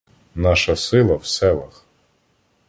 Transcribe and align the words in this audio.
Наша 0.33 0.75
сила 0.75 1.19
в 1.19 1.27
селах. 1.27 1.85